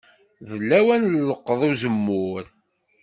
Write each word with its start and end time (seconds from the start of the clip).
D 0.49 0.51
lawan 0.69 1.03
n 1.13 1.23
leqḍ 1.29 1.59
uzemmur. 1.69 2.45